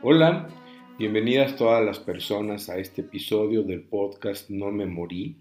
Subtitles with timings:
[0.00, 0.48] Hola,
[0.96, 5.38] bienvenidas todas las personas a este episodio del podcast No me morí,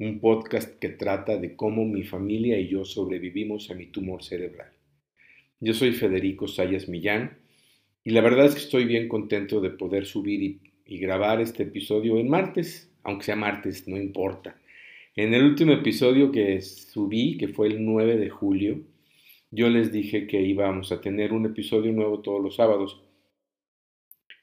[0.00, 4.72] un podcast que trata de cómo mi familia y yo sobrevivimos a mi tumor cerebral.
[5.60, 7.38] Yo soy Federico Sayas Millán
[8.02, 11.62] y la verdad es que estoy bien contento de poder subir y, y grabar este
[11.62, 14.56] episodio en martes, aunque sea martes, no importa.
[15.14, 18.80] En el último episodio que subí, que fue el 9 de julio,
[19.52, 23.00] yo les dije que íbamos a tener un episodio nuevo todos los sábados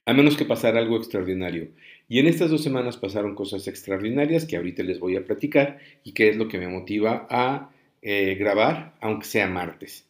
[0.05, 1.69] a menos que pasara algo extraordinario.
[2.07, 6.13] Y en estas dos semanas pasaron cosas extraordinarias que ahorita les voy a platicar y
[6.13, 7.69] que es lo que me motiva a
[8.01, 10.07] eh, grabar, aunque sea martes.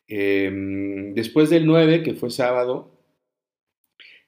[0.07, 2.91] Em, después del 9, que fue sábado,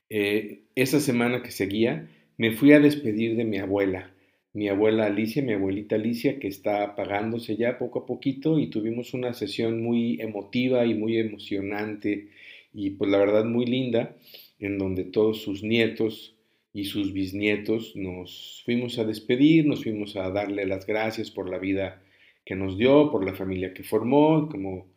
[0.10, 4.12] eh, esa semana que seguía, me fui a despedir de mi abuela
[4.54, 9.14] mi abuela Alicia, mi abuelita Alicia, que está apagándose ya poco a poquito y tuvimos
[9.14, 12.30] una sesión muy emotiva y muy emocionante
[12.74, 14.16] y pues la verdad muy linda,
[14.60, 16.36] en donde todos sus nietos
[16.74, 21.60] y sus bisnietos nos fuimos a despedir, nos fuimos a darle las gracias por la
[21.60, 22.04] vida
[22.46, 24.88] que nos dio, por la familia que formó, como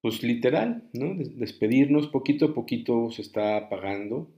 [0.00, 1.14] pues literal, ¿no?
[1.16, 4.30] Despedirnos poquito a poquito se está apagando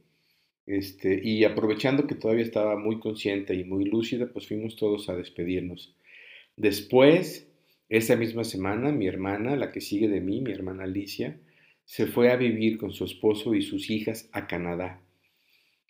[0.67, 5.17] este, y aprovechando que todavía estaba muy consciente y muy lúcida, pues fuimos todos a
[5.17, 5.95] despedirnos.
[6.57, 7.49] Después,
[7.89, 11.39] esa misma semana, mi hermana, la que sigue de mí, mi hermana Alicia,
[11.85, 15.01] se fue a vivir con su esposo y sus hijas a Canadá.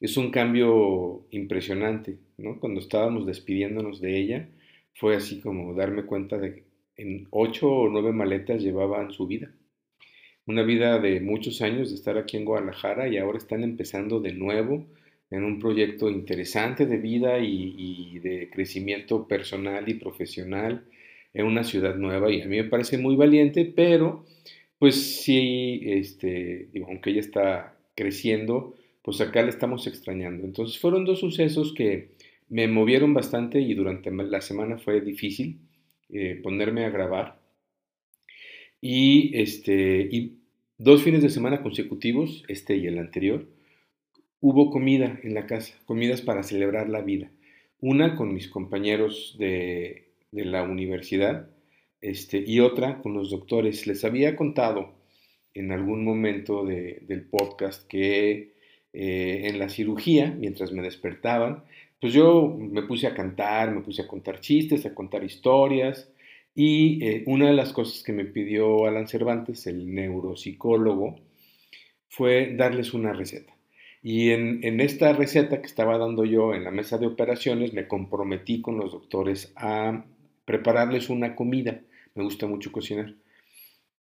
[0.00, 2.58] Es un cambio impresionante, ¿no?
[2.58, 4.48] Cuando estábamos despidiéndonos de ella,
[4.94, 6.64] fue así como darme cuenta de que
[6.96, 9.52] en ocho o nueve maletas llevaban su vida
[10.46, 14.32] una vida de muchos años de estar aquí en Guadalajara y ahora están empezando de
[14.32, 14.86] nuevo
[15.30, 20.84] en un proyecto interesante de vida y, de crecimiento personal y profesional
[21.32, 24.24] en una ciudad nueva y a mí me parece muy valiente, pero
[24.78, 30.44] pues sí, este, aunque ella está creciendo, pues acá la estamos extrañando.
[30.44, 32.10] Entonces fueron dos sucesos que
[32.48, 35.60] me movieron bastante y durante la semana fue difícil
[36.10, 37.41] eh, ponerme a grabar.
[38.84, 40.38] Y, este, y
[40.76, 43.46] dos fines de semana consecutivos, este y el anterior,
[44.40, 47.30] hubo comida en la casa, comidas para celebrar la vida.
[47.80, 51.48] Una con mis compañeros de, la universidad
[52.00, 53.86] este, y otra con los doctores.
[53.86, 54.94] Les había contado
[55.54, 58.54] en algún momento del podcast que
[58.92, 61.62] eh, en la cirugía, mientras me despertaban,
[62.00, 66.11] pues yo me puse a cantar, me puse a contar chistes, a contar historias,
[66.54, 71.18] y eh, una de las cosas que me pidió Alan Cervantes, el neuropsicólogo,
[72.08, 73.54] fue darles una receta.
[74.02, 78.60] Y en, esta receta que estaba dando yo en la mesa de operaciones, me comprometí
[78.60, 80.04] con los doctores a
[80.44, 81.80] prepararles una comida.
[82.14, 83.14] Me gusta mucho cocinar.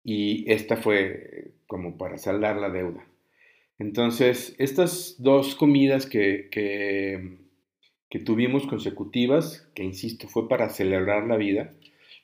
[0.03, 3.05] Y esta fue como para saldar la deuda.
[3.79, 6.49] Entonces, estas dos comidas que,
[8.09, 11.71] que tuvimos consecutivas, que insisto, fue para celebrar la vida,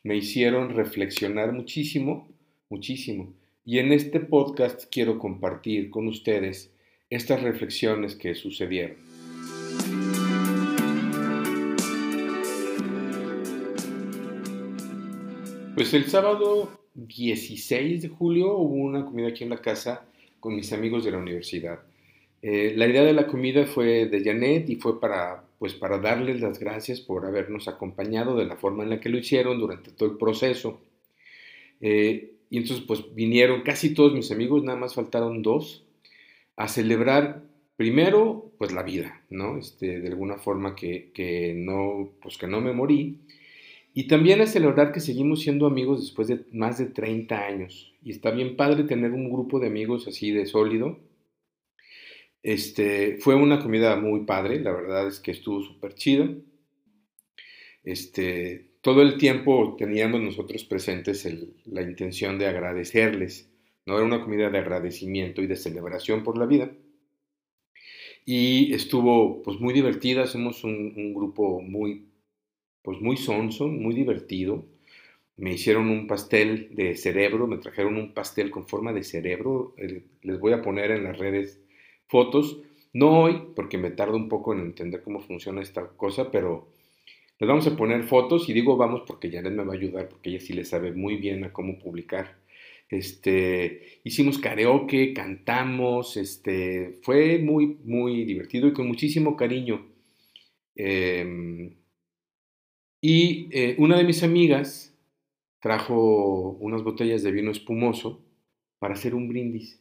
[0.03, 2.29] me hicieron reflexionar muchísimo,
[2.69, 3.33] muchísimo.
[3.65, 6.71] Y en este podcast quiero compartir con ustedes
[7.09, 8.97] estas reflexiones que sucedieron.
[15.75, 20.05] Pues el sábado 16 de julio hubo una comida aquí en la casa
[20.39, 21.79] con mis amigos de la universidad.
[22.41, 26.39] Eh, la idea de la comida fue de Janet y fue para pues para darles
[26.39, 30.09] las gracias por habernos acompañado de la forma en la que lo hicieron durante todo
[30.09, 30.79] el proceso.
[31.81, 35.85] Eh, y entonces pues vinieron casi todos mis amigos, nada más faltaron dos,
[36.55, 37.43] a celebrar
[37.75, 39.57] primero pues la vida, ¿no?
[39.57, 43.17] Este, de alguna forma que, no, pues que no me morí.
[43.93, 47.93] Y también a celebrar que seguimos siendo amigos después de más de 30 años.
[48.03, 50.99] Y está bien padre tener un grupo de amigos así de sólido
[52.41, 56.29] este, fue una comida muy padre, la verdad es que estuvo súper chida.
[57.83, 61.27] Este, todo el tiempo teníamos nosotros presentes
[61.65, 63.49] la intención de agradecerles,
[63.85, 63.95] ¿no?
[63.97, 66.71] Era una comida de agradecimiento y de celebración por la vida.
[68.25, 72.05] Y estuvo pues muy divertida, somos un, grupo muy
[72.83, 74.65] pues muy sonso, muy divertido.
[75.37, 79.75] Me hicieron un pastel de cerebro, me trajeron un pastel con forma de cerebro.
[80.21, 81.59] Les voy a poner en las redes
[82.09, 82.59] fotos.
[82.91, 86.67] No hoy, porque me tardo un poco en entender cómo funciona esta cosa, pero
[87.39, 90.29] les vamos a poner fotos y digo vamos porque Janet me va a ayudar, porque
[90.29, 92.37] ella sí le sabe muy bien a cómo publicar.
[92.89, 99.85] Este, hicimos karaoke, cantamos, este, fue muy, muy divertido y con muchísimo cariño.
[100.75, 101.75] Em,
[103.01, 104.97] y eh, una de mis amigas
[105.61, 108.21] trajo unas botellas de vino espumoso
[108.79, 109.79] para hacer un brindis.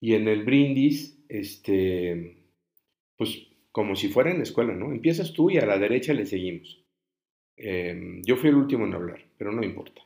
[0.00, 2.36] Y en el brindis, este,
[3.16, 4.92] pues como si fuera en la escuela, ¿no?
[4.92, 6.82] Empiezas tú y a la derecha le seguimos.
[7.56, 10.02] Em, yo fui el último en hablar, pero no importa.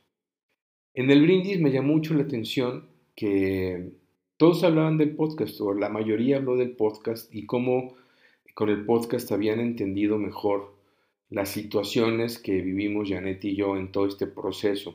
[0.94, 3.92] En el brindis me llamó mucho la atención que
[4.36, 7.94] todos hablaban del podcast, o la mayoría habló del podcast y cómo
[8.54, 10.74] con el podcast habían entendido mejor
[11.30, 14.94] las situaciones que vivimos Janet y yo en todo este proceso.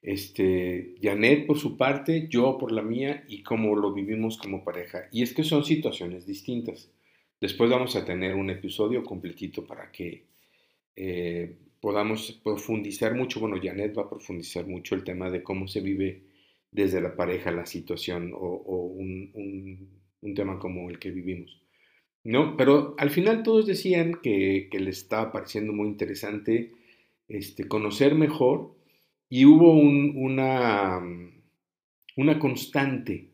[0.00, 5.08] Este, Janet por su parte, yo por la mía y cómo lo vivimos como pareja.
[5.12, 6.90] Y es que son situaciones distintas.
[7.40, 10.26] Después vamos a tener un episodio completito para que
[10.96, 13.40] eh, podamos profundizar mucho.
[13.40, 16.22] Bueno, Janet va a profundizar mucho el tema de cómo se vive
[16.70, 19.88] desde la pareja la situación o, un,
[20.20, 21.60] un tema como el que vivimos.
[22.24, 22.56] ¿no?
[22.56, 26.72] Pero al final todos decían que, que les estaba pareciendo muy interesante
[27.28, 28.74] este, conocer mejor
[29.28, 31.00] y hubo una,
[32.16, 33.28] una constante.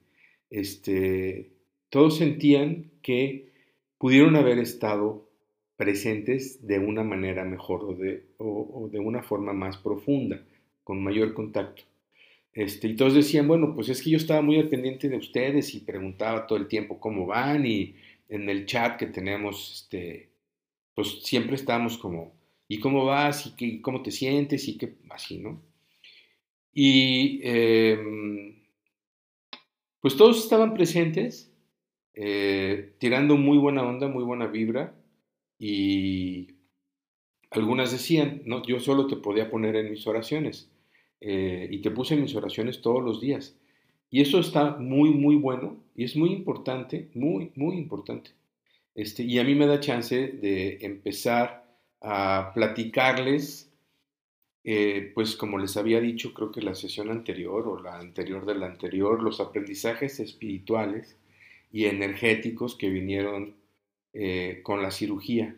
[0.50, 1.50] Este,
[1.88, 3.52] todos sentían que
[3.99, 5.29] pudieron haber estado
[5.76, 10.43] presentes de una manera mejor o de, o, de una forma más profunda,
[10.82, 11.82] con mayor contacto.
[12.52, 15.81] Este, y todos decían, bueno, pues es que yo estaba muy al de ustedes y
[15.81, 17.96] preguntaba todo el tiempo cómo van y
[18.29, 20.29] en el chat que tenemos, este,
[20.94, 22.32] pues siempre estamos como,
[22.69, 23.46] ¿y cómo vas?
[23.46, 24.69] ¿Y qué, cómo te sientes?
[24.69, 25.61] Y qué, así, ¿no?
[26.75, 28.56] Y em,
[30.00, 31.53] pues todos estaban presentes,
[32.15, 34.94] eh, tirando muy buena onda, muy buena vibra,
[35.59, 36.49] y
[37.50, 40.71] algunas decían, no, yo solo te podía poner en mis oraciones,
[41.21, 43.56] eh, y te puse en mis oraciones todos los días.
[44.11, 48.32] Y eso está muy, muy bueno y es muy importante, muy, muy importante.
[48.94, 51.65] Este, y a mí me da chance de empezar
[52.00, 53.74] a platicarles,
[54.65, 58.55] eh, pues como les había dicho, creo que la sesión anterior o la anterior de
[58.55, 61.17] la anterior, los aprendizajes espirituales
[61.71, 63.57] y energéticos que vinieron
[64.15, 65.55] eh, con la cirugía.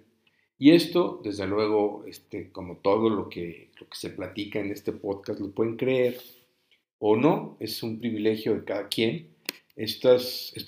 [0.59, 4.93] Y esto, desde luego, este, como todo lo que, lo que se platica en este
[4.93, 6.19] podcast, lo pueden creer,
[6.99, 9.29] o no, es un privilegio de cada quien.
[9.77, 10.19] esto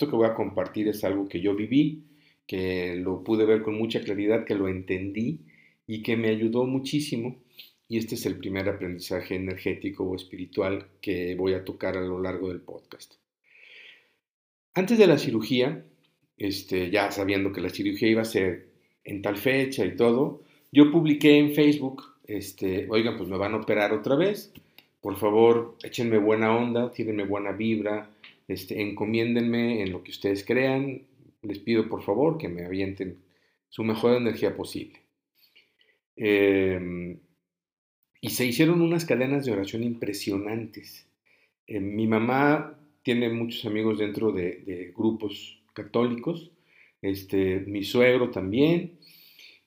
[0.09, 2.05] que voy a compartir es algo que yo viví,
[2.47, 5.41] que lo pude ver con mucha claridad, que lo entendí
[5.87, 7.37] y que me ayudó muchísimo.
[7.89, 12.21] Y este es el primer aprendizaje energético o espiritual que voy a tocar a lo
[12.21, 13.15] largo del podcast.
[14.75, 15.85] Antes de la cirugía,
[16.37, 18.69] este, ya sabiendo que la cirugía iba a ser
[19.05, 23.57] en tal fecha y todo, yo publiqué en Facebook, este, oigan, pues me van a
[23.57, 24.53] operar otra vez,
[25.01, 28.11] por favor, échenme buena onda, tírenme buena vibra,
[28.49, 31.03] este, encomiéndenme en lo que ustedes crean.
[31.43, 33.19] Les pido por favor que me avienten
[33.69, 35.01] su mejor energía posible.
[36.17, 37.19] Em,
[38.29, 41.07] y se hicieron unas cadenas de oración impresionantes.
[41.67, 46.51] Eh, mi mamá tiene muchos amigos dentro de, grupos católicos,
[47.01, 48.99] este, mi suegro también,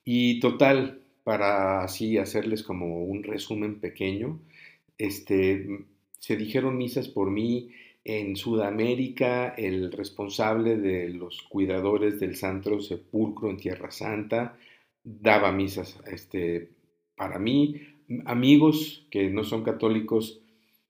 [0.04, 4.38] y total, para así hacerles como un resumen pequeño,
[4.96, 5.80] este,
[6.20, 7.72] se dijeron misas por mí.
[8.04, 14.56] En Sudamérica, el responsable de los cuidadores del Santo Sepulcro en Tierra Santa
[15.02, 16.68] daba misas este,
[17.16, 17.91] para mí.
[18.24, 20.40] Amigos que no son católicos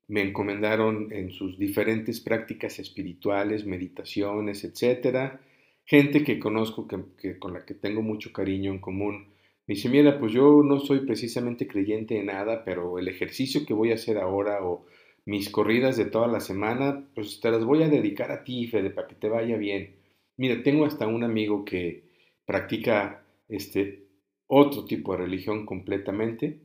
[0.09, 5.39] me encomendaron en sus diferentes prácticas espirituales, meditaciones, etc.
[5.85, 9.29] Gente que conozco, que, con la que tengo mucho cariño en común,
[9.67, 13.75] me dice, mira, pues yo no soy precisamente creyente en nada, pero el ejercicio que
[13.75, 14.85] voy a hacer ahora o
[15.25, 18.91] mis corridas de toda la semana, pues te las voy a dedicar a ti, Fede,
[18.91, 19.95] para que te vaya bien.
[20.37, 22.03] Mira, tengo hasta un amigo que
[22.45, 24.03] practica este
[24.47, 26.59] otro tipo de religión completamente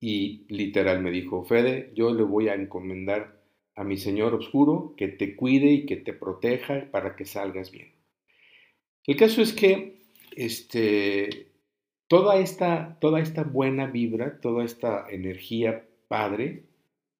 [0.00, 3.42] y literal me dijo, Fede, yo le voy a encomendar
[3.74, 7.92] a mi Señor Oscuro que te cuide y que te proteja para que salgas bien.
[9.06, 10.02] El caso es que
[10.36, 11.48] este,
[12.08, 16.64] Toda esta, toda esta buena vibra, toda esta energía padre,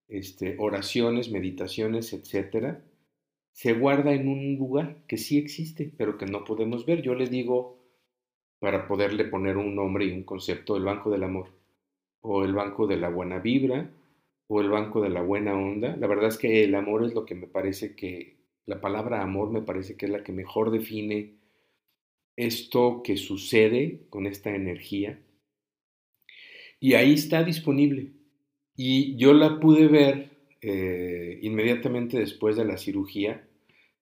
[0.08, 2.82] este, oraciones, meditaciones, etcétera,
[3.52, 7.02] se guarda en un lugar que sí existe, pero que no podemos ver.
[7.02, 7.84] Yo le digo
[8.60, 11.50] para poderle poner un nombre y un concepto, el banco del amor,
[12.20, 13.90] o el banco de la buena vibra,
[14.48, 15.96] o el banco de la buena onda.
[15.96, 19.50] La verdad es que el amor es lo que me parece que, la palabra amor
[19.50, 21.38] me parece que es la que mejor define
[22.36, 25.18] esto que sucede con esta energía.
[26.78, 28.12] Y ahí está disponible.
[28.76, 33.48] Y yo la pude ver eh, inmediatamente después de la cirugía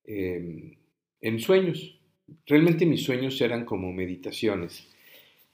[0.04, 0.76] em,
[1.20, 2.00] en sueños.
[2.44, 4.92] Realmente mis sueños eran como meditaciones.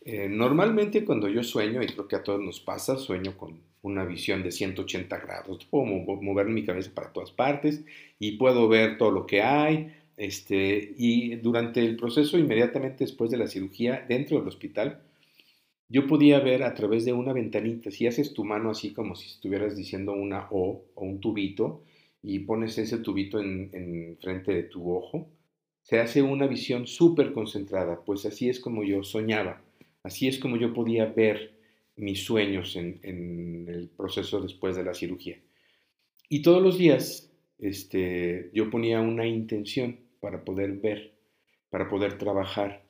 [0.04, 4.04] Eh, normalmente cuando yo sueño, y creo que a todos nos pasa, sueño con una
[4.04, 5.64] visión de 180 grados.
[5.66, 7.85] Puedo mover mi cabeza para todas partes
[8.18, 9.92] y puedo ver todo lo que hay.
[10.16, 15.02] Este, y durante el proceso, inmediatamente después de la cirugía, dentro del hospital,
[15.88, 19.28] yo podía ver a través de una ventanita, si haces tu mano así como si
[19.28, 21.82] estuvieras diciendo una O o un tubito
[22.23, 25.28] y pones ese tubito en, en frente de tu ojo,
[25.82, 29.61] se hace una visión súper concentrada, pues así es como yo soñaba,
[30.02, 31.52] así es como yo podía ver
[31.97, 35.38] mis sueños en, el proceso después de la cirugía.
[36.28, 41.12] Y todos los días este, yo ponía una intención para poder ver,
[41.71, 42.82] para poder trabajar.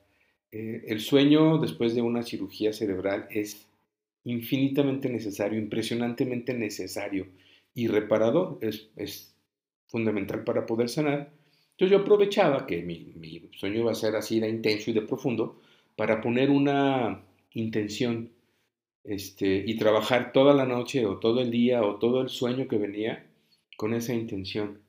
[0.51, 3.67] Eh, el sueño después de una cirugía cerebral es
[4.23, 7.27] infinitamente necesario, impresionantemente necesario
[7.75, 9.35] y reparador, es, es
[9.87, 11.31] fundamental para poder sanar
[11.73, 15.61] entonces yo aprovechaba que mi, sueño iba a ser así de intenso y de profundo
[15.95, 18.31] para poner una intención
[19.03, 22.77] este, y trabajar toda la noche o todo el día o todo el sueño que
[22.77, 23.25] venía
[23.77, 24.81] con esa intención.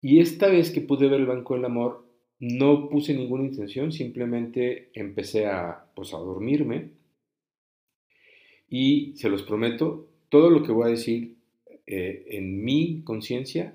[0.00, 2.06] Y esta vez que pude ver el Banco del Amor,
[2.38, 6.90] no puse ninguna intención, simplemente empecé a, pues, a dormirme
[8.68, 11.36] y se los prometo, todo lo que voy a decir
[11.86, 13.74] eh, en mi conciencia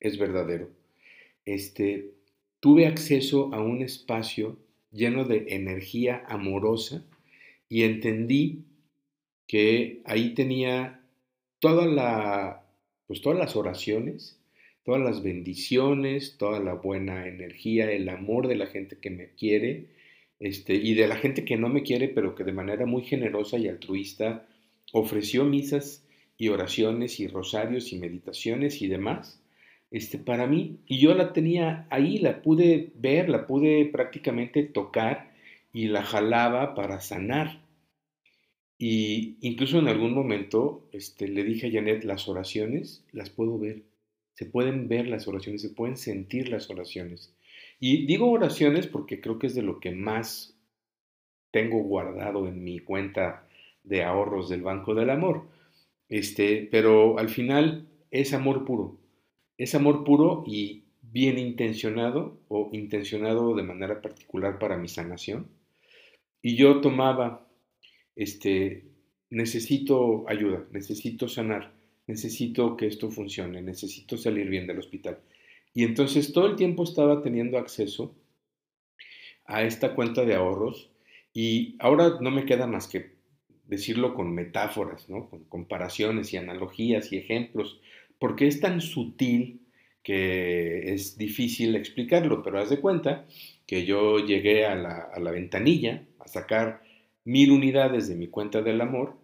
[0.00, 0.70] es verdadero
[1.48, 2.12] este,
[2.60, 4.58] tuve acceso a un espacio
[4.90, 7.04] lleno de energía amorosa
[7.68, 8.64] y entendí
[9.46, 11.00] que ahí tenía
[11.58, 12.64] toda la,
[13.06, 14.40] pues todas las oraciones,
[14.84, 19.86] todas las bendiciones, toda la buena energía, el amor de la gente que me quiere,
[20.40, 23.58] este, y de la gente que no me quiere, pero que de manera muy generosa
[23.58, 24.46] y altruista
[24.92, 29.42] ofreció misas y oraciones y rosarios y meditaciones y demás
[29.90, 30.78] este, para mí.
[30.86, 35.32] Y yo la tenía ahí, la pude ver, la pude prácticamente tocar
[35.72, 37.60] y la jalaba para sanar.
[38.78, 43.82] Y incluso en algún momento este, le dije a Janet, las oraciones las puedo ver.
[44.34, 47.34] Se pueden ver las oraciones, se pueden sentir las oraciones.
[47.80, 50.54] Y digo oraciones porque creo que es de lo que más
[51.50, 53.48] tengo guardado en mi cuenta
[53.82, 55.48] de ahorros del Banco del Amor.
[56.08, 58.97] Este, pero al final es amor puro.
[59.58, 65.48] Es amor puro y bien intencionado o intencionado de manera particular para mi sanación.
[66.40, 67.46] Y yo tomaba,
[68.14, 68.84] este,
[69.30, 71.72] necesito ayuda, necesito sanar,
[72.06, 75.18] necesito que esto funcione, necesito salir bien del hospital.
[75.74, 78.14] Y entonces todo el tiempo estaba teniendo acceso
[79.44, 80.90] a esta cuenta de ahorros
[81.32, 83.16] y ahora no me queda más que
[83.66, 85.28] decirlo con metáforas, ¿no?
[85.28, 87.80] con comparaciones y analogías y ejemplos
[88.18, 89.60] porque es tan sutil
[90.02, 93.26] que es difícil explicarlo, pero haz de cuenta
[93.66, 96.82] que yo llegué a la, ventanilla a sacar
[97.24, 99.16] mil unidades de mi cuenta del amor,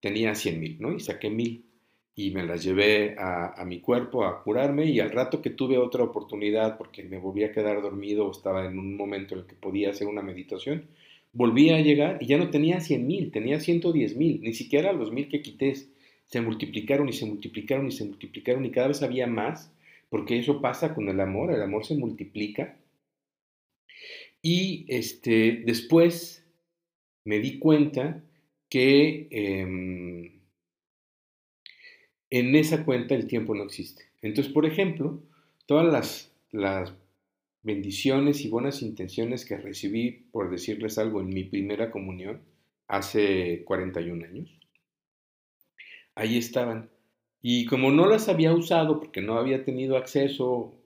[0.00, 0.94] tenía cien mil, ¿no?
[0.94, 1.66] Y saqué mil.
[2.14, 5.78] Y me las llevé a, a, mi cuerpo a curarme y al rato que tuve
[5.78, 9.46] otra oportunidad porque me volví a quedar dormido o estaba en un momento en el
[9.46, 10.88] que podía hacer una meditación,
[11.32, 14.92] volví a llegar y ya no tenía cien mil, tenía ciento diez mil, ni siquiera
[14.92, 15.74] los mil que quité
[16.32, 19.70] se multiplicaron y se multiplicaron y se multiplicaron y cada vez había más,
[20.08, 22.78] porque eso pasa con el amor, el amor se multiplica.
[24.40, 26.42] Y este, después
[27.26, 28.24] me di cuenta
[28.70, 30.40] que em,
[32.30, 34.04] en esa cuenta el tiempo no existe.
[34.22, 35.22] Entonces, por ejemplo,
[35.66, 36.94] todas las, las
[37.62, 42.40] bendiciones y buenas intenciones que recibí, por decirles algo, en mi primera comunión
[42.88, 44.61] hace 41 años,
[46.14, 46.90] ahí estaban.
[47.42, 50.78] Y como no las había usado porque no había tenido acceso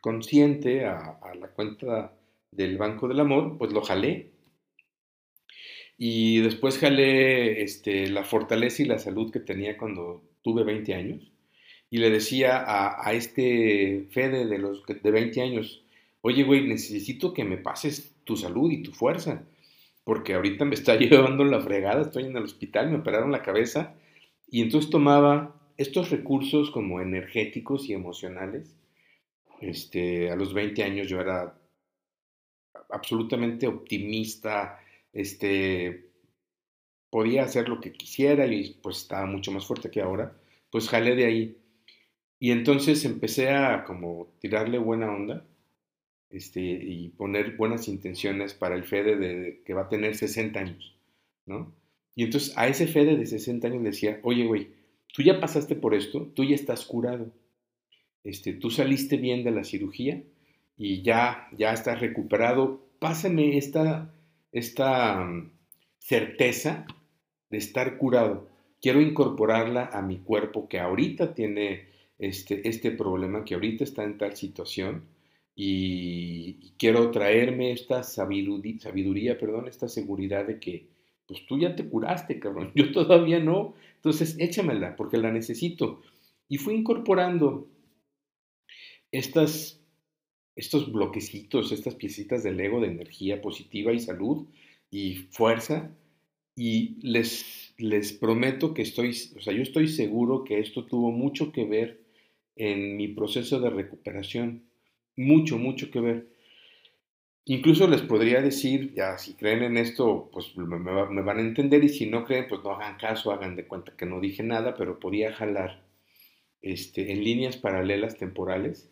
[0.00, 2.14] consciente a, la cuenta
[2.50, 4.32] del Banco del Amor, pues lo jalé.
[5.96, 11.32] Y después jalé este, la fortaleza y la salud que tenía cuando tuve 20 años.
[11.90, 15.84] Y le decía a, este Fede de los de 20 años,
[16.20, 19.44] oye, güey, necesito que me pases tu salud y tu fuerza,
[20.04, 23.94] porque ahorita me está llevando la fregada, estoy en el hospital, me operaron la cabeza
[24.50, 28.76] y entonces tomaba estos recursos como energéticos y emocionales.
[29.60, 31.58] Este, a los 20 años yo era
[32.90, 34.80] absolutamente optimista,
[35.12, 36.10] este,
[37.10, 40.36] podía hacer lo que quisiera y pues estaba mucho más fuerte que ahora,
[40.70, 41.56] pues jalé de ahí.
[42.40, 45.44] Y entonces empecé a como tirarle buena onda
[46.30, 50.96] este, y poner buenas intenciones para el Fede de, que va a tener 60 años,
[51.46, 51.72] ¿no?
[52.18, 54.70] Y entonces a ese Fede de 60 años le decía, oye, güey,
[55.14, 57.30] tú ya pasaste por esto, tú ya estás curado,
[58.24, 60.24] este, tú saliste bien de la cirugía
[60.76, 64.12] y ya, ya estás recuperado, pásame esta,
[64.50, 65.52] esta mm,
[66.00, 66.86] certeza
[67.50, 68.48] de estar curado.
[68.82, 71.86] Quiero incorporarla a mi cuerpo que ahorita tiene
[72.18, 75.04] este, este problema, que ahorita está en tal situación
[75.54, 80.97] y, quiero traerme esta sabiduría, sabiduría, perdón, esta seguridad de que
[81.28, 86.02] pues tú ya te curaste, cabrón, yo todavía no, entonces échamela porque la necesito.
[86.48, 87.68] Y fui incorporando
[89.12, 89.80] estas,
[90.56, 94.46] estos bloquecitos, estas piecitas del ego de energía positiva y salud
[94.90, 95.94] y fuerza
[96.56, 101.52] y les, les prometo que estoy, o sea, yo estoy seguro que esto tuvo mucho
[101.52, 102.00] que ver
[102.56, 104.64] en mi proceso de recuperación.
[105.16, 106.28] Mucho, mucho que ver.
[107.50, 111.82] Incluso les podría decir, ya si creen en esto, pues me, me, van a entender
[111.82, 114.74] y si no creen, pues no hagan caso, hagan de cuenta que no dije nada,
[114.76, 115.82] pero podía jalar
[116.60, 118.90] este, en líneas paralelas temporales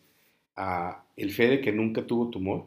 [0.55, 2.65] a el fe de que nunca tuvo tumor,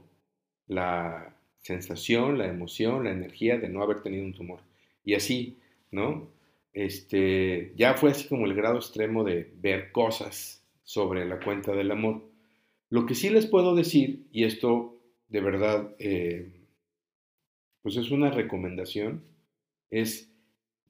[0.68, 4.60] la sensación, la emoción, la energía de no haber tenido un tumor
[5.04, 5.58] y así,
[5.90, 6.30] ¿no?
[6.72, 11.90] Este, ya fue así como el grado extremo de ver cosas sobre la cuenta del
[11.90, 12.30] amor.
[12.90, 14.99] Lo que sí les puedo decir, y esto
[15.30, 16.50] de verdad, eh,
[17.82, 19.22] pues es una recomendación,
[19.88, 20.30] es,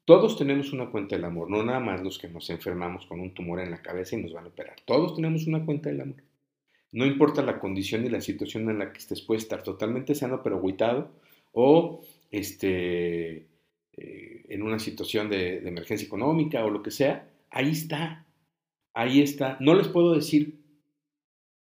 [0.03, 3.33] todos tenemos una cuenta del amor, no nada más los que nos enfermamos con un
[3.33, 6.23] tumor en la cabeza y nos van a operar, todos tenemos una cuenta del amor.
[6.91, 10.41] No importa la condición y la situación en la que estés, puedes estar totalmente sano
[10.43, 11.09] pero agüitado
[11.53, 12.01] o
[12.31, 13.47] este,
[13.93, 18.25] eh, en una situación de, emergencia económica o lo que sea, ahí está,
[18.93, 19.55] ahí está.
[19.61, 20.59] No les puedo decir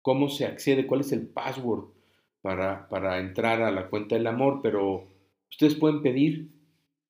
[0.01, 1.98] cómo se accede, cuál es el password
[2.89, 5.07] para, entrar a la cuenta del amor, pero
[5.51, 6.49] ustedes pueden pedir.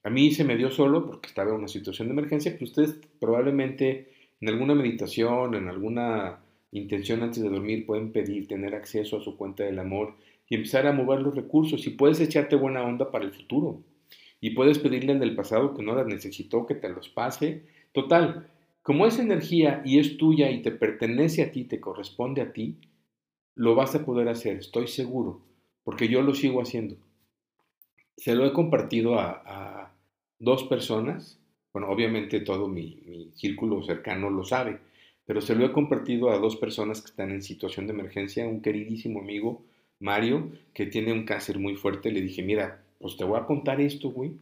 [0.03, 3.01] A mí se me dio solo porque estaba en una situación de emergencia, pero ustedes
[3.20, 4.09] probablemente
[4.40, 6.40] en alguna meditación, en alguna
[6.72, 10.14] intención antes de dormir, pueden pedir tener acceso a su cuenta del amor
[10.48, 13.81] y empezar a mover los recursos y puedes echarte buena onda para el futuro
[14.40, 17.62] y puedes pedirle en el pasado que no las necesitó, que te los pase.
[17.92, 18.48] Total,
[18.83, 22.77] como es energía y es tuya y te pertenece a ti, te corresponde a ti,
[23.58, 25.42] lo vas a poder hacer, estoy seguro,
[25.82, 26.96] porque yo lo sigo haciendo.
[28.16, 29.92] Se lo he compartido a,
[30.38, 31.40] dos personas,
[31.72, 34.78] bueno, obviamente todo mi, círculo cercano lo sabe,
[35.26, 38.62] pero se lo he compartido a dos personas que están en situación de emergencia, un
[38.62, 39.64] queridísimo amigo,
[39.98, 43.80] Mario, que tiene un cáncer muy fuerte, le dije, mira, pues te voy a contar
[43.80, 44.34] esto, güey.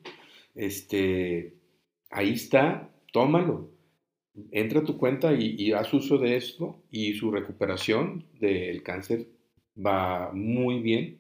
[0.54, 1.54] Este,
[2.10, 3.70] ahí está, tómalo.
[4.50, 9.26] Entra a tu cuenta y, haz uso de esto y su recuperación del cáncer
[9.76, 11.18] va muy bien.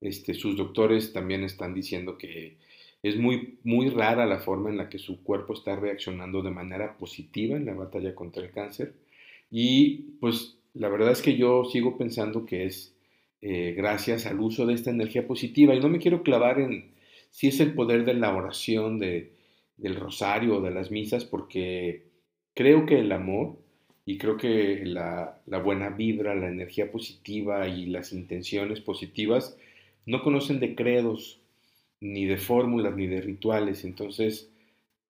[0.00, 2.56] Este, sus doctores también están diciendo que
[3.02, 6.96] es muy, muy rara la forma en la que su cuerpo está reaccionando de manera
[6.96, 8.94] positiva en la batalla contra el cáncer.
[9.50, 12.94] Y pues la verdad es que yo sigo pensando que es
[13.42, 15.74] eh, gracias al uso de esta energía positiva.
[15.74, 16.94] Y no me quiero clavar en
[17.28, 19.32] si es el poder de la oración, de,
[19.76, 22.13] del rosario o de las misas, porque
[22.54, 23.56] creo que el amor
[24.06, 29.56] y creo que la, la buena vibra, la energía positiva y las intenciones positivas
[30.06, 31.40] no conocen de credos,
[32.00, 33.84] ni de fórmulas, ni de rituales.
[33.84, 34.50] Entonces,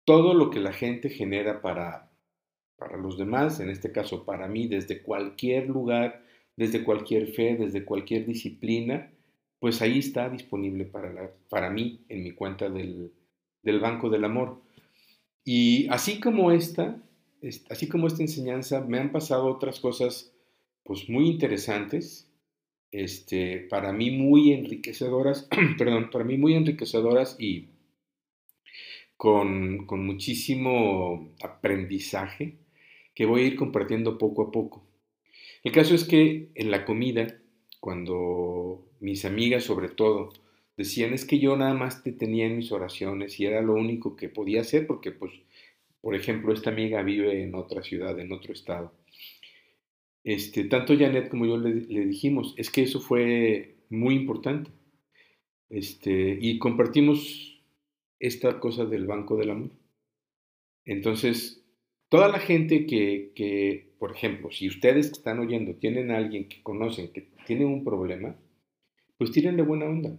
[0.05, 2.09] todo lo que la gente genera para,
[2.77, 6.22] para los demás, en este caso para mí, desde cualquier lugar,
[6.57, 9.11] desde cualquier fe, desde cualquier disciplina,
[9.59, 13.12] pues ahí está disponible para, para mí en mi cuenta del,
[13.81, 14.61] Banco del Amor.
[15.44, 17.03] Y así como esta,
[17.70, 20.32] así como esta enseñanza, me han pasado otras cosas
[20.82, 22.30] pues muy interesantes,
[22.92, 27.68] este, para mí muy enriquecedoras, perdón, para mí muy enriquecedoras y
[29.16, 32.59] con, con muchísimo aprendizaje
[33.14, 34.87] que voy a ir compartiendo poco a poco.
[35.64, 37.40] El caso es que en la comida,
[37.80, 40.32] cuando mis amigas sobre todo
[40.76, 44.16] decían es que yo nada más te tenía en mis oraciones y era lo único
[44.16, 45.32] que podía hacer porque pues,
[46.07, 48.92] por ejemplo, esta amiga vive en otra ciudad, en otro estado.
[50.23, 51.73] Este, tanto Janet como yo le,
[52.07, 54.71] dijimos, es que eso fue muy importante.
[55.69, 57.61] Este, y compartimos
[58.21, 59.73] esta cosa del Banco del Amor.
[60.85, 61.66] Entonces,
[62.09, 66.49] toda la gente que, que por ejemplo, si ustedes que están oyendo tienen a alguien
[66.49, 68.38] que conocen que tiene un problema,
[69.19, 70.16] pues tírenle buena onda.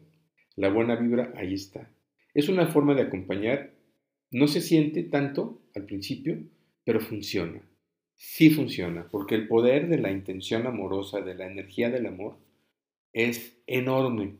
[0.58, 1.90] la buena vibra ahí está.
[2.34, 3.77] Es una forma de acompañar,
[4.32, 6.38] no se siente tanto al principio,
[6.84, 7.62] pero funciona.
[8.16, 12.38] Sí funciona, porque el poder de la intención amorosa, de la energía del amor,
[13.14, 14.38] es enorme.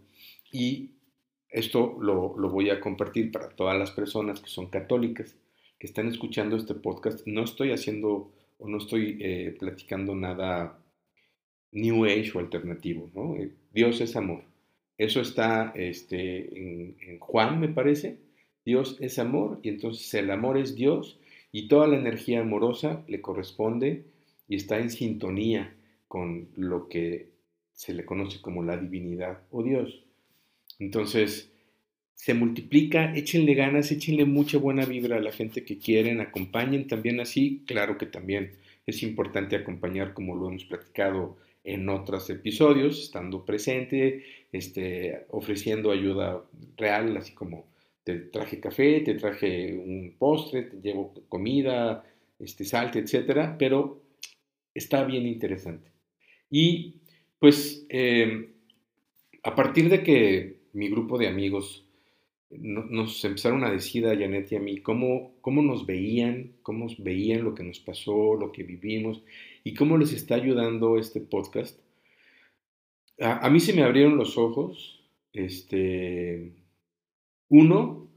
[0.52, 0.92] Y
[1.50, 5.38] esto lo, voy a compartir para todas las personas que son católicas,
[5.80, 7.26] que están escuchando este podcast.
[7.28, 10.84] No estoy haciendo o no estoy eh, platicando nada
[11.72, 13.36] New Age o alternativo, ¿no?
[13.36, 14.44] Eh, Dios es amor.
[14.98, 18.20] Eso está este, en, Juan, me parece.
[18.68, 21.18] Dios es amor y entonces el amor es Dios
[21.54, 24.04] y toda la energía amorosa le corresponde
[24.50, 25.74] y está en sintonía
[26.10, 27.30] con lo que
[27.72, 30.04] se le conoce como la divinidad o Dios.
[30.80, 31.50] Entonces,
[32.14, 37.22] se multiplica, échenle ganas, échenle mucha buena vibra a la gente que quieren, acompañen también
[37.22, 38.52] así, claro que también
[38.86, 46.44] es importante acompañar como lo hemos platicado en otros episodios, estando presente, este, ofreciendo ayuda
[46.76, 47.77] real, así como
[48.08, 52.06] te traje café, te traje un postre, te llevo comida,
[52.40, 54.02] este, salte, etcétera, pero
[54.74, 55.92] está bien interesante.
[56.50, 57.02] Y
[57.38, 58.48] pues em,
[59.44, 61.86] a partir de que mi grupo de amigos
[62.50, 67.44] nos empezaron a decir a Janet y a mí cómo, cómo nos veían, cómo veían
[67.44, 69.22] lo que nos pasó, lo que vivimos
[69.66, 71.78] y cómo les está ayudando este podcast.
[73.20, 76.54] A, mí se me abrieron los ojos, este,
[77.50, 78.10] uno,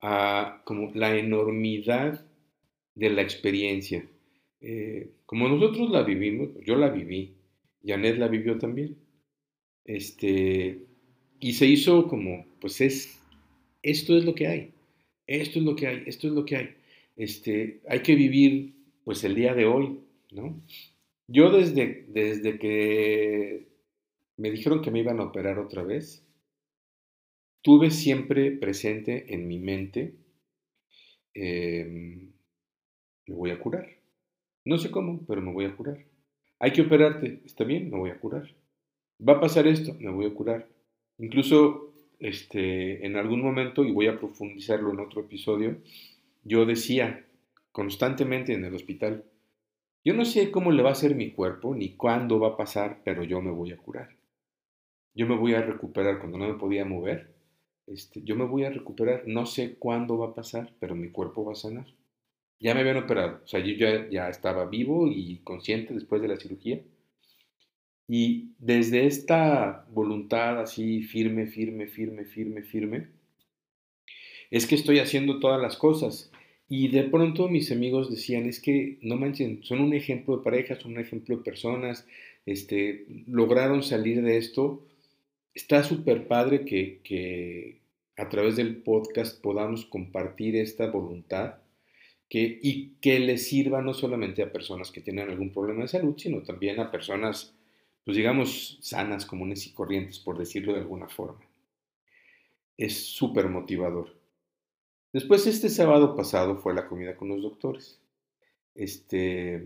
[0.00, 2.26] a como la enormidad
[2.94, 4.06] de la experiencia.
[4.60, 7.34] Eh, como nosotros la vivimos, yo la viví,
[7.84, 8.96] Janet la vivió también.
[9.84, 10.78] Este,
[11.40, 13.20] y se hizo como, pues es
[13.82, 14.70] esto es lo que hay,
[15.26, 16.74] esto es lo que hay, esto es lo que hay.
[17.16, 20.00] Este, hay que vivir pues el día de hoy,
[20.32, 20.58] ¿no?
[21.28, 23.68] Yo desde, desde que
[24.36, 26.23] me dijeron que me iban a operar otra vez,
[27.64, 30.14] tuve siempre presente en mi mente,
[31.32, 32.30] em,
[33.26, 33.88] me voy a curar.
[34.66, 36.04] No sé cómo, pero me voy a curar.
[36.58, 38.54] Hay que operarte, está bien, me voy a curar.
[39.26, 40.68] Va a pasar esto, me voy a curar.
[41.16, 45.78] Incluso este, en algún momento, y voy a profundizarlo en otro episodio,
[46.42, 47.24] yo decía
[47.72, 49.24] constantemente en el hospital,
[50.04, 53.00] yo no sé cómo le va a hacer mi cuerpo, ni cuándo va a pasar,
[53.04, 54.10] pero yo me voy a curar.
[55.14, 57.33] Yo me voy a recuperar cuando no me podía mover.
[57.86, 61.44] Este, yo me voy a recuperar, no sé cuándo va a pasar, pero mi cuerpo
[61.44, 61.86] va a sanar.
[62.60, 66.28] Ya me habían operado, o sea, yo ya, ya estaba vivo y consciente después de
[66.28, 66.80] la cirugía
[68.08, 73.08] y desde esta voluntad así firme, firme, firme, firme, firme,
[74.50, 76.30] es que estoy haciendo todas las cosas.
[76.68, 80.80] Y de pronto mis amigos decían, es que no manchen, son un ejemplo de parejas,
[80.80, 82.06] son un ejemplo de personas,
[82.46, 84.86] este, lograron salir de esto.
[85.54, 87.80] Está súper padre que, que
[88.16, 91.56] a través del podcast podamos compartir esta voluntad
[92.28, 96.14] que, y que les sirva no solamente a personas que tienen algún problema de salud,
[96.18, 97.54] sino también a personas
[98.04, 101.40] pues digamos, sanas, comunes y corrientes, por decirlo de alguna forma.
[102.76, 104.14] Es súper motivador.
[105.12, 108.00] Después, este sábado pasado fue la comida con los doctores.
[108.74, 109.64] Este,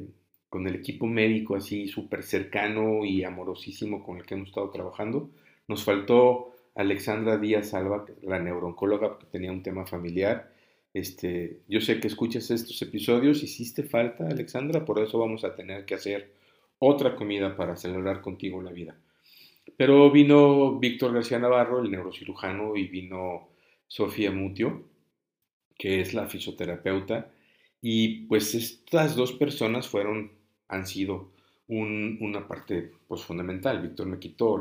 [0.49, 5.31] con el equipo médico así súper cercano y amorosísimo con el que hemos estado trabajando.
[5.69, 10.51] Nos faltó Alexandra Díaz Alba, la neurooncóloga, que tenía un tema familiar.
[10.95, 15.85] Este, yo sé que escuchas estos episodios, hiciste falta, Alexandra, por eso vamos a tener
[15.85, 16.33] que hacer
[16.79, 18.97] otra comida para celebrar contigo la vida.
[19.77, 23.51] Pero vino Víctor García Navarro, el neurocirujano, y vino
[23.87, 24.85] Sofía Mutio,
[25.77, 27.31] que es la fisioterapeuta,
[27.83, 30.33] y pues estas dos personas fueron,
[30.69, 31.31] han sido
[31.69, 33.83] una parte pues, fundamental.
[33.83, 34.57] Víctor me quitó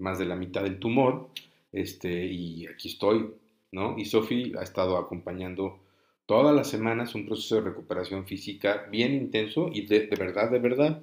[0.00, 1.30] más de la mitad del tumor,
[1.72, 3.30] este, y aquí estoy,
[3.72, 3.98] ¿no?
[3.98, 5.80] Y Sofía ha estado acompañando
[6.26, 11.02] todas las semanas un proceso de recuperación física bien intenso y de verdad, de verdad,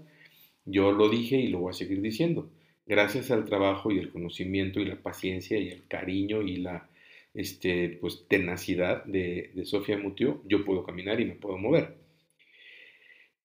[0.65, 2.49] yo lo dije y lo voy a seguir diciendo.
[2.85, 6.87] Gracias al trabajo y el conocimiento y la paciencia y el cariño y la
[7.35, 11.95] este, pues, tenacidad de, Sofía Mutio, yo puedo caminar y me puedo mover.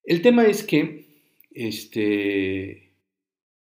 [0.05, 1.07] El tema es que
[1.51, 2.93] este,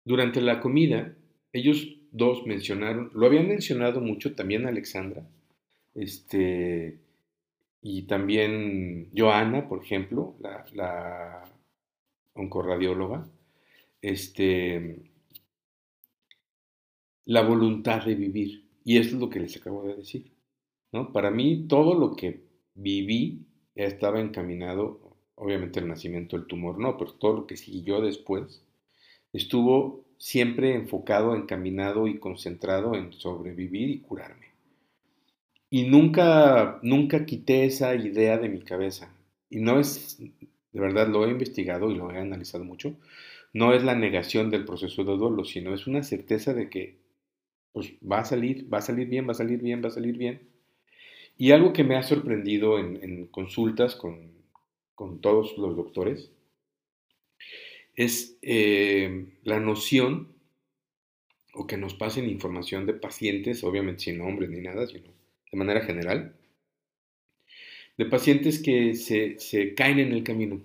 [0.04, 1.16] durante la comida,
[1.52, 5.26] ellos dos mencionaron, lo habían mencionado mucho también Alexandra,
[5.94, 6.98] este,
[7.82, 11.44] y también Joana, por ejemplo, la, la
[12.34, 13.26] oncorradióloga,
[14.02, 15.02] este,
[17.24, 18.64] la voluntad de vivir.
[18.84, 20.32] Y eso es lo que les acabo de decir.
[20.92, 21.12] ¿no?
[21.12, 22.42] Para mí, todo lo que
[22.74, 28.62] viví estaba encaminado, obviamente el nacimiento del tumor no, pero todo lo que siguió después
[29.32, 34.48] estuvo siempre enfocado, encaminado y concentrado en sobrevivir y curarme.
[35.70, 39.10] Y nunca, nunca quité esa idea de mi cabeza.
[39.48, 42.94] Y no es, de verdad lo he investigado y lo he analizado mucho,
[43.54, 46.98] no es la negación del proceso de duelo, sino es una certeza de que
[47.72, 50.18] pues, va a salir, va a salir bien, va a salir bien, va a salir
[50.18, 50.42] bien.
[51.38, 54.38] Y algo que me ha sorprendido en, consultas con,
[55.22, 56.30] todos los doctores
[57.96, 60.28] es eh, la noción
[61.52, 65.08] o que nos pasen información de pacientes, obviamente sin nombres ni nada, sino
[65.50, 66.34] de manera general,
[67.96, 70.62] de pacientes que se, caen en el camino,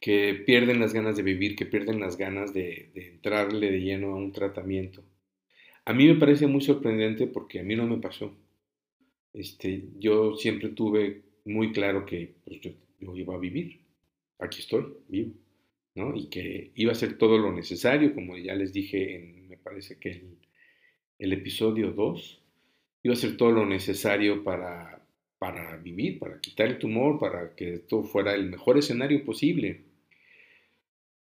[0.00, 4.16] que pierden las ganas de vivir, que pierden las ganas de, entrarle de lleno a
[4.16, 5.02] un tratamiento.
[5.86, 8.36] A mí me parece muy sorprendente porque a mí no me pasó.
[9.32, 12.72] Este, yo siempre tuve muy claro que pues, yo,
[13.16, 13.80] iba a vivir.
[14.38, 15.32] Aquí estoy, vivo.
[15.94, 16.14] ¿No?
[16.16, 19.98] Y que iba a hacer todo lo necesario, como ya les dije en, me parece
[19.98, 20.38] que el,
[21.18, 22.42] el episodio 2,
[23.02, 25.06] iba a hacer todo lo necesario para,
[25.38, 29.82] para vivir, para quitar el tumor, para que esto fuera el mejor escenario posible.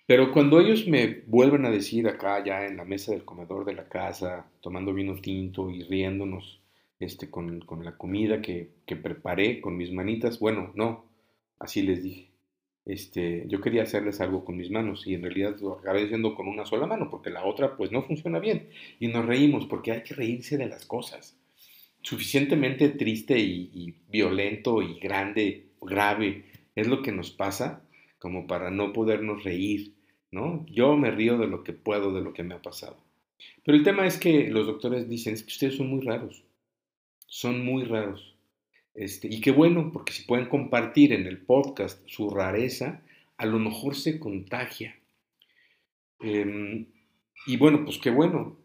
[0.06, 3.74] Pero cuando ellos me vuelven a decir acá ya en la mesa del comedor de
[3.74, 6.62] la casa, tomando vino tinto y riéndonos
[7.00, 11.06] este, con, con la comida que, que, preparé con mis manitas, bueno, no,
[11.58, 12.30] así les dije.
[12.86, 16.66] Este, yo quería hacerles algo con mis manos y en realidad lo acabé con una
[16.66, 18.70] sola mano porque la otra pues no funciona bien.
[19.00, 21.38] Y nos reímos porque hay que reírse de las cosas
[22.06, 26.46] suficientemente triste y, violento y grande, grave,
[26.76, 27.82] es lo que nos pasa
[28.20, 29.96] como para no podernos reír,
[30.30, 30.64] ¿no?
[30.70, 32.98] Yo me río de lo que puedo, de lo que me ha pasado.
[33.64, 36.44] Pero el tema es que los doctores dicen, es que ustedes son muy raros,
[37.26, 38.35] son muy raros.
[38.96, 43.04] Este, y qué bueno, porque si pueden compartir en el podcast su rareza,
[43.38, 44.98] a lo mejor se contagia.
[46.22, 46.88] Em,
[47.46, 48.58] y bueno, pues qué bueno,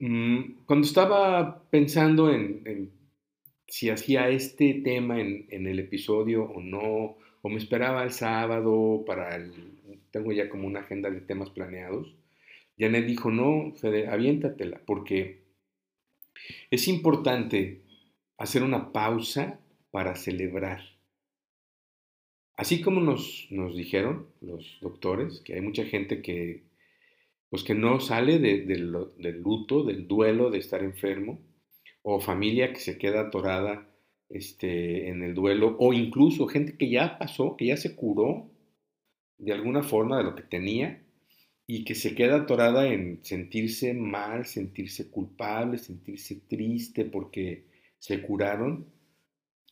[0.00, 2.90] Mm, cuando estaba pensando en,
[3.68, 9.36] si hacía este tema en, el episodio o no, o me esperaba el sábado para
[9.36, 9.52] el...
[10.10, 12.14] Tengo ya como una agenda de temas planeados.
[12.78, 15.42] Janet dijo, no, Fede, aviéntatela, porque
[16.70, 17.82] es importante
[18.40, 20.80] hacer una pausa para celebrar.
[22.56, 26.64] Así como nos, nos dijeron los doctores, que hay mucha gente que
[27.50, 31.40] pues que no sale del luto, del duelo de estar enfermo,
[32.02, 33.90] o familia que se queda atorada
[34.30, 38.50] este, en el duelo, o incluso gente que ya pasó, que ya se curó
[39.36, 41.02] de alguna forma de lo que tenía
[41.66, 47.69] y que se queda atorada en sentirse mal, sentirse culpable, sentirse triste porque
[48.00, 48.86] se curaron,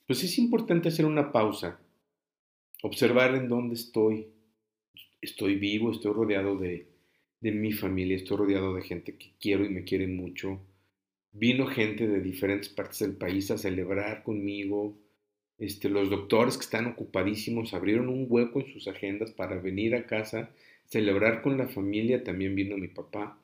[0.06, 1.80] pues es importante hacer una pausa,
[2.82, 4.28] observar en dónde estoy.
[5.20, 6.86] Estoy vivo, estoy rodeado de,
[7.40, 10.60] de mi familia, estoy rodeado de gente que quiero y me quiere mucho.
[11.32, 14.96] Vino gente de diferentes partes del país a celebrar conmigo.
[15.58, 20.06] Este, los doctores que están ocupadísimos abrieron un hueco en sus agendas para venir a
[20.06, 20.50] casa,
[20.84, 22.22] celebrar con la familia.
[22.22, 23.40] También vino mi papá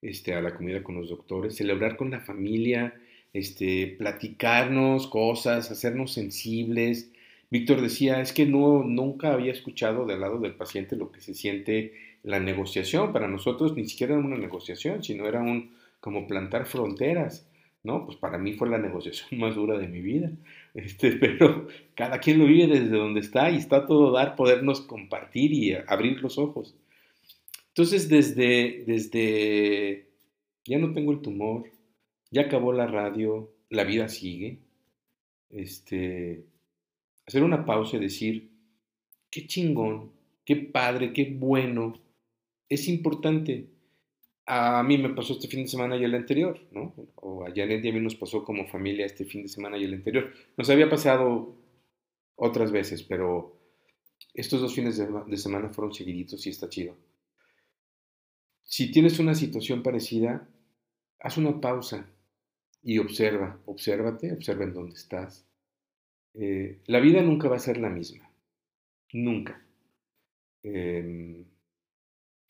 [0.00, 2.94] este, a la comida con los doctores, celebrar con la familia,
[3.32, 7.10] este, platicarnos cosas, hacernos sensibles.
[7.50, 11.34] Víctor decía, es que no, nunca había escuchado del lado del paciente lo que se
[11.34, 13.12] siente la negociación.
[13.12, 17.46] Para nosotros ni siquiera era una negociación, sino era un como plantar fronteras.
[17.84, 18.06] ¿no?
[18.06, 20.30] Pues para mí fue la negociación más dura de mi vida.
[20.74, 25.52] Este, pero cada quien lo vive desde donde está y está todo dar podernos compartir
[25.52, 26.74] y abrir los ojos.
[27.68, 30.06] Entonces, desde, desde
[30.64, 31.64] ya no tengo el tumor,
[32.32, 34.58] ya acabó la radio, la vida sigue.
[35.50, 36.44] Este,
[37.26, 38.50] hacer una pausa y decir,
[39.30, 40.10] qué chingón,
[40.44, 42.02] qué padre, qué bueno
[42.72, 43.68] es importante.
[44.46, 46.94] A mí me pasó este fin de semana y el anterior, ¿no?
[47.16, 49.84] O a Janet y a mí nos pasó como familia este fin de semana y
[49.84, 50.32] el anterior.
[50.56, 51.54] Nos había pasado
[52.34, 53.60] otras veces, pero
[54.34, 56.96] estos dos fines de, semana fueron seguiditos y está chido.
[58.62, 60.48] Si tienes una situación parecida,
[61.20, 62.08] haz una pausa
[62.82, 65.46] y observa, obsérvate, observa en dónde estás.
[66.34, 68.30] Eh, la vida nunca va a ser la misma,
[69.12, 69.62] nunca.
[70.62, 71.44] Em,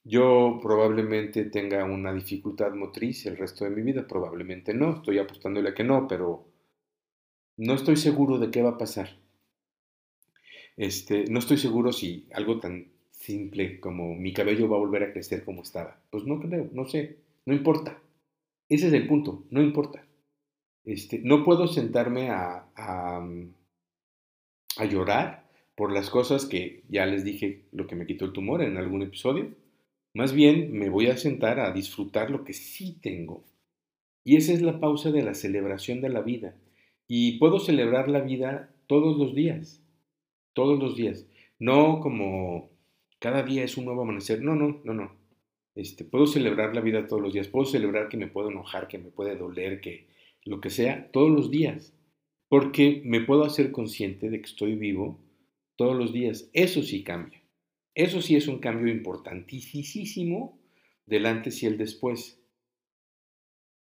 [0.05, 5.71] yo probablemente tenga una dificultad motriz el resto de mi vida, probablemente no, estoy apostándole
[5.71, 6.45] a que no, pero
[7.57, 9.11] no estoy seguro de qué va a pasar.
[10.77, 15.13] Este, no estoy seguro si algo tan simple como mi cabello va a volver a
[15.13, 16.01] crecer como estaba.
[16.11, 18.01] Pues no creo, no sé, no importa.
[18.69, 20.05] Ese es el punto, no importa.
[20.85, 23.27] Este, no puedo sentarme a, a,
[24.77, 28.63] a llorar por las cosas que ya les dije lo que me quitó el tumor
[28.63, 29.51] en algún episodio
[30.15, 33.45] más bien me voy a sentar a disfrutar lo que sí tengo.
[34.25, 36.55] Y esa es la pausa de la celebración de la vida.
[37.09, 39.83] Y puedo celebrar la vida todos los días,
[40.53, 41.27] todos los días.
[41.59, 42.71] No como
[43.19, 44.43] cada día es un nuevo amanecer.
[44.43, 45.17] No, no, no, no.
[45.75, 47.49] Este, puedo celebrar la vida todos los días.
[47.49, 50.07] Puedo celebrar que me puedo enojar, que me puede doler, que
[50.45, 51.95] lo que sea, todos los días.
[52.49, 55.21] Porque me puedo hacer consciente de que estoy vivo
[55.77, 56.51] todos los días.
[56.53, 57.43] Eso sí cambia.
[57.95, 60.59] Eso sí es un cambio importantísimo
[61.07, 62.43] del antes y el después.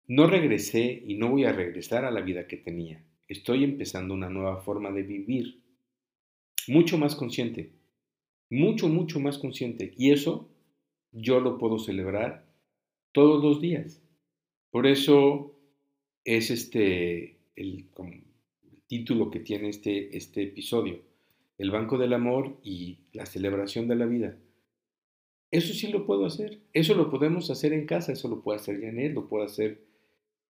[0.07, 3.05] No regresé y no voy a regresar a la vida que tenía.
[3.27, 5.61] Estoy empezando una nueva forma de vivir.
[6.67, 7.71] Mucho más consciente.
[8.49, 9.93] Mucho, mucho más consciente.
[9.97, 10.49] Y eso
[11.11, 12.45] yo lo puedo celebrar
[13.13, 14.01] todos los días.
[14.69, 15.50] Por eso
[16.25, 17.89] es este el,
[18.87, 20.99] título que tiene este, este episodio,
[21.57, 24.37] el Banco del Amor y la celebración de la vida.
[25.49, 28.81] Eso sí lo puedo hacer, eso lo podemos hacer en casa, eso lo puede hacer
[28.81, 29.81] Janet, lo puedo hacer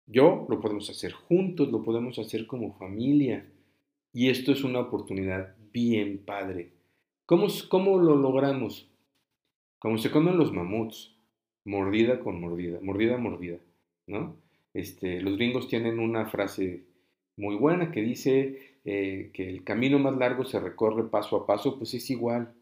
[0.08, 3.50] yo, lo podemos hacer juntos, lo podemos hacer como familia.
[4.14, 6.72] Y esto es una oportunidad bien padre.
[7.26, 8.90] ¿Cómo, cómo lo logramos?
[9.80, 11.16] Como se comen los mamuts,
[11.64, 13.58] mordida con mordida, mordida mordida,
[14.08, 14.38] ¿no?
[14.76, 16.84] Este, los gringos tienen una frase
[17.38, 21.78] muy buena que dice eh, que el camino más largo se recorre paso a paso,
[21.78, 22.54] pues es igual,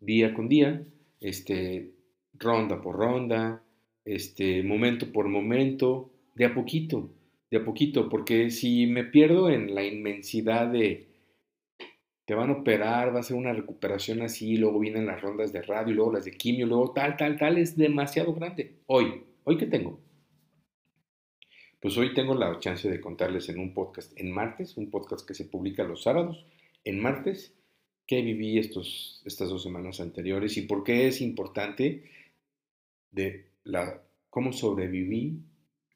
[0.00, 0.82] día con día,
[1.20, 1.90] este,
[2.32, 3.62] ronda por ronda,
[4.06, 7.10] este, momento por momento, de a poquito,
[7.50, 11.08] de a poquito, porque si me pierdo en la inmensidad de
[12.24, 15.60] te van a operar, va a ser una recuperación así, luego vienen las rondas de
[15.60, 18.76] radio, luego las de quimio, luego tal, tal, tal, es demasiado grande.
[18.86, 20.03] Hoy, hoy que tengo.
[21.84, 25.34] Pues hoy tengo la chance de contarles en un podcast en martes, un podcast que
[25.34, 26.46] se publica los sábados,
[26.82, 27.52] en martes,
[28.06, 32.10] qué viví estos, estas dos semanas anteriores y por qué es importante
[33.10, 35.42] de la, cómo sobreviví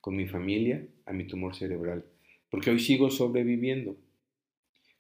[0.03, 2.05] con mi familia a mi tumor cerebral.
[2.51, 3.97] Porque hoy sigo sobreviviendo.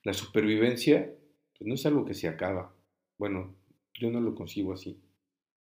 [0.05, 1.15] La supervivencia
[1.59, 2.75] pues no es algo que se acaba.
[3.19, 3.55] Bueno,
[3.93, 4.99] yo no lo consigo así.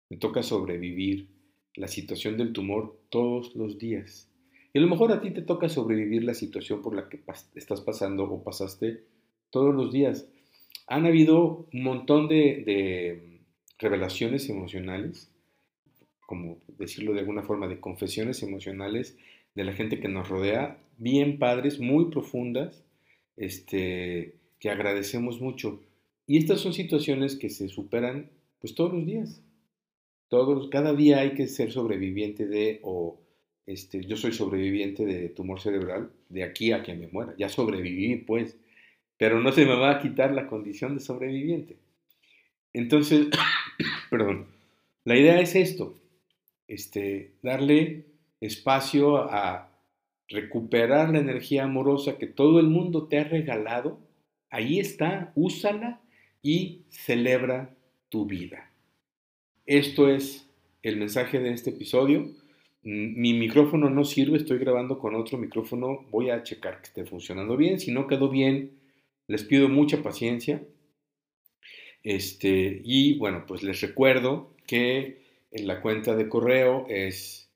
[0.08, 1.30] Me toca sobrevivir
[1.74, 4.30] la situación del tumor todos los días.
[4.76, 7.22] Y a lo mejor a ti te toca sobrevivir la situación por la que
[7.56, 9.06] estás pasando o pasaste
[9.50, 10.28] todos los días.
[10.88, 13.40] Han habido un montón de, de
[13.80, 15.32] revelaciones emocionales,
[16.28, 19.18] como decirlo de alguna forma, de confesiones emocionales
[19.54, 22.84] de la gente que nos rodea, bien padres, muy profundas,
[23.38, 25.80] este, que agradecemos mucho.
[26.28, 29.42] Y estas son situaciones que se superan pues todos los días.
[30.28, 33.22] Todos, cada día hay que ser sobreviviente de, o
[33.66, 37.34] este, yo soy sobreviviente de tumor cerebral, de aquí a que me muera.
[37.38, 38.58] Ya sobreviví, pues,
[39.18, 41.78] pero no se me va a quitar la condición de sobreviviente.
[42.74, 43.28] Entonces,
[44.10, 44.48] perdón,
[45.04, 45.96] la idea es esto,
[46.68, 48.06] este, darle
[48.42, 49.72] espacio a
[50.28, 54.00] recuperar la energía amorosa que todo el mundo te ha regalado
[54.56, 56.00] Ahí está, úsala
[56.42, 57.76] y celebra
[58.08, 58.72] tu vida.
[59.66, 60.50] Esto es
[60.82, 62.30] el mensaje de este episodio.
[62.86, 66.06] Mi micrófono no sirve, estoy grabando con otro micrófono.
[66.12, 67.80] Voy a checar que esté funcionando bien.
[67.80, 68.80] Si no quedó bien,
[69.28, 70.64] les pido mucha paciencia.
[72.04, 77.50] Este, y bueno, pues les recuerdo que en la cuenta de correo es